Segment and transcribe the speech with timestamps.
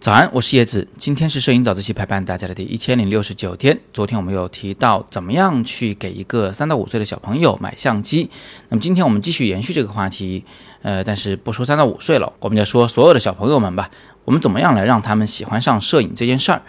[0.00, 0.88] 早安，我是叶子。
[0.96, 3.78] 今天是摄影早自习陪伴大家的第一千零六十九天。
[3.92, 8.30] 昨天我们有提到怎么样去给一个三到五岁的小朋友买相机。
[8.68, 10.44] 那么今天我们继续延续这个话题，
[10.82, 13.90] 呃，但是不说三到五岁了，我们就说所有的小朋友们吧。
[14.24, 16.62] 我们怎么样来让他们喜欢上摄影这件事儿？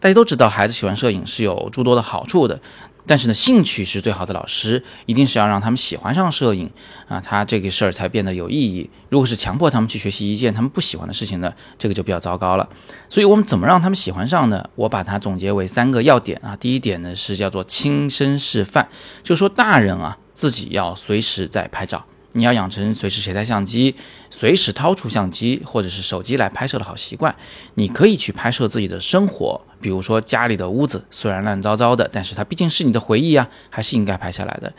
[0.00, 2.60] 大家都知道，孩子喜欢摄影是有诸多的好处的。
[3.06, 6.70] 但是呢，兴趣是最好的老师，一定是要让他们喜欢上摄影
[7.06, 8.88] 啊，他这个事儿才变得有意义。
[9.10, 12.68] 如果是强迫他们去学习一件他们不喜欢的事情呢，这个就比较糟糕了。
[13.08, 14.68] 所以，我们怎么让他们喜欢上呢？
[14.74, 16.56] 我把它总结为三个要点啊。
[16.56, 18.88] 第一点呢是叫做亲身示范，
[19.22, 22.04] 就说大人啊自己要随时在拍照。
[22.34, 23.94] 你要养成随时携带相机、
[24.28, 27.34] 随时掏出相机或者是手机来拍摄的好习惯。
[27.74, 34.72] 你可以去拍摄自己的生活，比如说家里的屋子虽然乱糟糟的，但是它毕竟是你的回忆啊，还是应该拍下来的。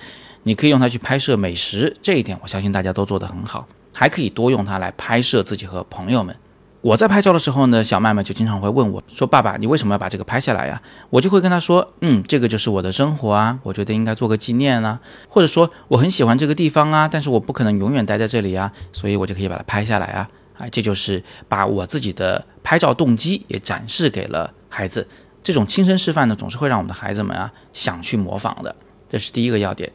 [0.44, 3.68] 你可以用它去拍摄美食，这一点我相信大家都做得很好。
[3.94, 6.36] 还可以多用它来拍摄自己和朋友们。
[6.86, 25.08] 我在拍照的时候呢，小麦麦就经常会问我说：“爸爸，你为什么要把这个拍下来呀？”我就会跟他说：“嗯，这个就是我的生活啊，我觉得应该做个纪念啊，或者说我很喜欢这个地方啊，但是我不可能永远待在这里啊，所以我就可以把它拍下来啊。”啊，这就是把我自己的拍照动机也展示给了孩子。
[25.42, 28.76] 这种亲身示范呢，总是会让我们的孩子们啊想去模仿的。
[29.10, 29.92] 这是第一个要点。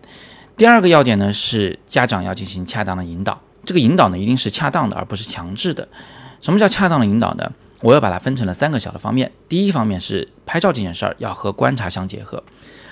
[0.57, 5.89] 第二个要点呢是家长要进行恰当的引导，这个引导呢一定是恰当的，而不是强制的。
[6.41, 7.53] 什么叫恰当的引导呢？
[7.83, 9.33] 我要把它分成了三个小的方面。
[9.49, 12.43] 第一方面是拍照这件事儿要和观察相结合。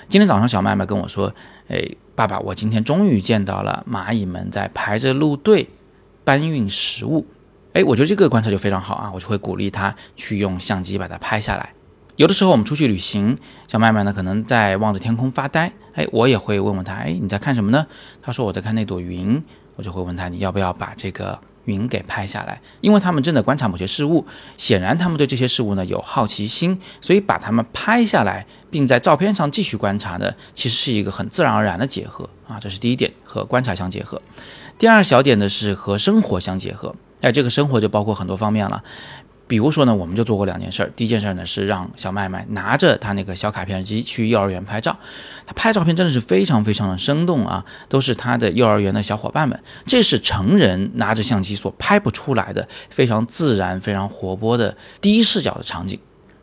[0.07, 1.31] 今天早上小麦麦跟我说
[1.69, 5.69] ：“哎，爸爸，我今天终于见到了蚂蚁们在排着路队
[6.23, 7.27] 搬运食物。”
[7.73, 11.73] 哎，我觉得这个观察就非常好啊，我就会鼓励他去用相机把它拍下来。
[12.15, 17.85] 有的时候我们出去旅行，小麦麦呢可能在望着天空发呆，哎，我也会问问他：“哎，你在看什么呢？”
[18.23, 19.41] 他说：“我在看那朵云。”
[19.75, 24.25] 我就会问他：“你要不要把这个？”云给拍下来，因为他们正在观察某些事物，
[24.57, 34.21] 显然他们对这些事物呢有好奇心，所以把它们拍下来，并在照片上继续观察呢，其实是一个很自然而然的结合啊，这是第一点，和观察相结合。
[34.77, 38.83] 第二小点呢是和生活相结合，哎，这个生活就包括很多方面了。
[39.49, 40.91] 比如说呢，我们就做过两件事儿。
[40.95, 44.95] 第一件事儿呢是让小麦麦拿着他那个小卡片机去幼儿园拍照，
[45.47, 55.99] 他拍照片真的是非常非常的生动啊，都是他的幼儿园的小伙伴们，这是成人拿着相机所拍不出来的非常自然、非常活泼的第一视角的场景。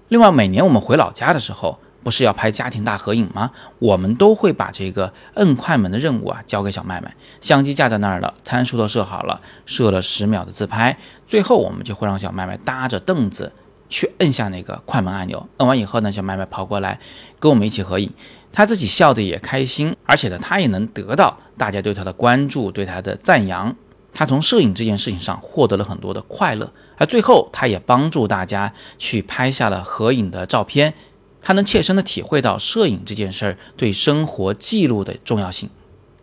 [0.08, 1.78] 另外，每年我们回老家的时候。
[2.06, 3.50] 不是要拍家庭大合影吗？
[3.80, 10.96] 我们都会把这个摁快门的任务啊交给小麦麦，相机架在那儿了，参数都设好了，设了十秒的自拍，
[11.26, 13.52] 最后我们就会让小麦麦搭着凳子
[13.88, 17.00] 去摁下那个快门按钮，摁完以后呢，小麦麦跑过来
[17.40, 18.08] 跟我们一起合影，
[18.52, 23.74] 他自己笑得也开心，而且呢，他也能得到大家对他的关注，对他的赞扬，
[24.14, 30.94] 他从摄影这件事情上获得了很多的快乐，而最后他也帮助大家去拍下了合影的照片。
[31.42, 35.70] 他能切身的体会到摄影这件事儿对生活记录的重要性。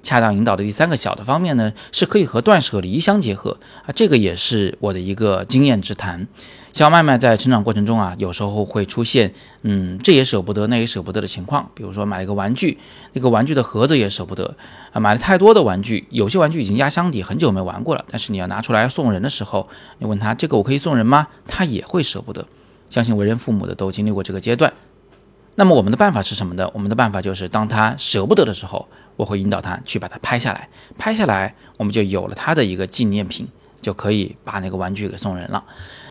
[0.01, 6.27] 恰当引导的第三个小的方面呢，是可以和断舍离相结合啊，这个也是我的一个经验之谈。
[6.73, 11.69] 小麦麦在成长过程中啊，有时候会出现，嗯，这也舍不得，那也舍不得的情况。
[11.73, 12.77] 比如说买一个玩具，
[13.13, 14.57] 那个玩具的盒子也舍不得
[14.91, 18.03] 啊，买了太多的玩具，有些玩具已经压箱底，很久没玩过了。
[18.09, 19.69] 但是你要拿出来送人的时候，
[19.99, 21.27] 你问他这个我可以送人吗？
[21.47, 22.45] 他也会舍不得。
[22.89, 24.73] 相信为人父母的都经历过这个阶段。
[25.55, 26.69] 那么我们的办法是什么呢？
[26.73, 30.67] 我们的办法就是，当他舍不得的时候，我会引导他去把它拍下来。
[30.97, 33.47] 拍下来，我们就有了他的一个纪念品，
[33.79, 35.63] 就可以把那个玩具给送人了。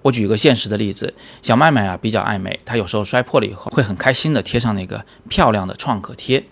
[0.03, 6.45] 我举一个现实的例子，小麦麦啊比较爱美，他有时候摔破了以后，会很开心的贴上那个漂亮的创可贴。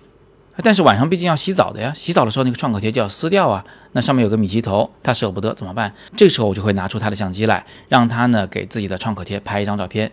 [0.62, 5.94] 但是晚上毕竟要洗澡的呀，洗澡的时候那个创可贴就要撕掉啊，那上面有个米奇头，他舍不得怎么办？
[6.16, 10.10] 这时候我就会拿出他的相机来，让他呢给自己的创可贴拍一张照片。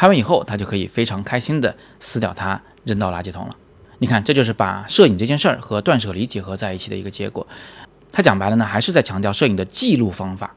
[0.00, 3.54] 拍完以后，他就可以非常开心的撕掉它，扔到垃圾桶了。
[3.98, 7.46] 你看，这就是把摄影这件事儿和断舍离结合在一起的一个结果。
[8.10, 10.54] 他讲白了呢，还是在强调摄影的记录方法。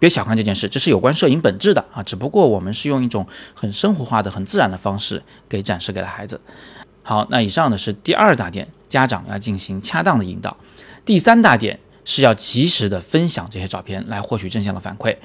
[0.00, 2.02] 别小看这件事，这是有关摄影本质的啊。
[2.02, 3.24] 只不过我们是用一种
[3.54, 6.40] 很生活化的、很自然的方式给展示给了孩子。
[7.04, 10.56] 好，那以上呢是第二大点，家长要进行恰当的引导。
[11.04, 15.16] 第三大点是要及时的分享这些照片，来获取正向的反馈。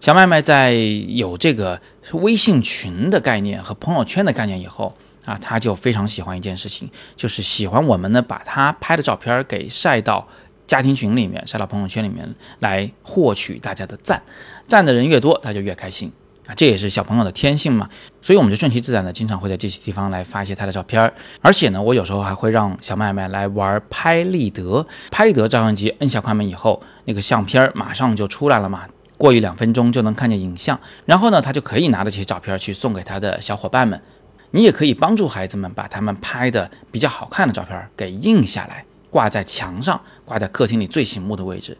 [0.00, 1.80] 小麦麦在有这个
[2.12, 4.92] 微信群的概念和朋友圈的概念以后
[5.24, 10.26] 啊，他就非常喜欢一件事情，就是喜欢我们呢把他拍的照片给晒到
[10.66, 14.20] 家庭群里面，晒到朋友圈里面来获取大家的赞，
[14.66, 16.10] 赞的人越多，他就越开心。
[16.46, 17.88] 啊，这也是小朋友的天性嘛，
[18.20, 34.02] 所以我们就顺其自然的经常会在这些地方来发一些他的照片儿，而且呢，我有时候还会让小麦麦来玩拍立得，拍立得照相机摁下快门以后，那个相片儿马上就出来了嘛，过一两分钟就能看见影像，然后呢，他就可以拿着这些照片去送给他的小伙伴们，
[34.50, 41.78] 你也可以帮助孩子们把他们拍的比较好看的照片给印下来，挂在墙上，挂在客厅里最醒目的位置，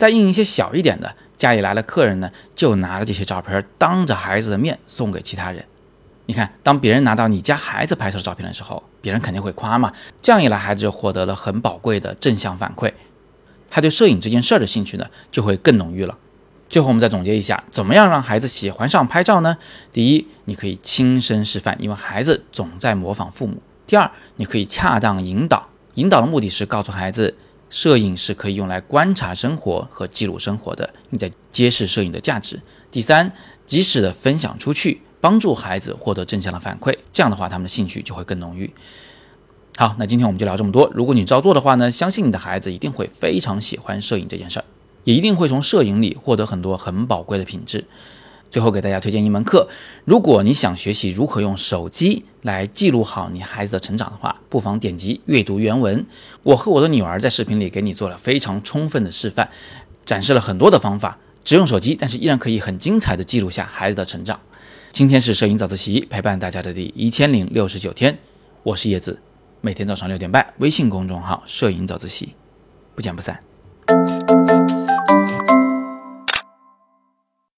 [0.00, 1.14] 再印一些小一点的。
[1.36, 5.62] 家里来了客人呢，就拿了这些照片，当着孩子的面送给其他人。
[6.24, 9.92] 你看，当别人拿到你家孩子拍摄的照片的时候，别人肯定会夸嘛。
[10.22, 12.94] 这样一来，孩子就获得了很宝贵的正向反馈，
[13.68, 16.16] 他对摄影这件事儿的兴趣呢，就会更浓郁了。
[16.70, 19.58] 最后，我们再总结一下，怎么样让孩子喜欢上拍照呢？
[19.92, 23.60] 第一，你可以亲身示范，因为孩子总在模仿父母。
[23.86, 27.36] 第二，你可以恰当引导，引导的目的是告诉孩子。
[27.70, 32.60] 摄影是可以用来观察生活和记录生活的，你在揭示摄影的价值。
[32.90, 33.32] 第三，
[33.64, 38.70] 及时的分享出去，帮助孩子获得正向的反馈，这样的话，他们的兴趣就会更浓郁。
[39.76, 40.90] 好，那今天我们就聊这么多。
[40.92, 44.64] 如果你照做的话呢，相信你的孩子一定会非常喜欢摄影这件事儿，
[45.04, 47.86] 也一定会从摄影里获得很多很宝贵的品质。
[48.50, 49.68] 最后给大家推荐一门课，
[50.04, 56.04] 如果你想学习如何用手机来记录好你孩子的成长的话，不妨点击阅读原文。
[56.42, 59.48] 我和我的女儿在视频里给你做了非常充分的示范，
[60.04, 64.40] 展示了很多的方法，只用手机，但是依然可以很精彩的记录下孩子的成长。
[64.92, 68.18] 今天是摄影早自习陪伴大家的第一千零六十九天，
[68.64, 69.20] 我是叶子，
[69.60, 72.34] 每天早上六点半，微信公众号“摄影早自习”，
[72.96, 74.39] 不见不散。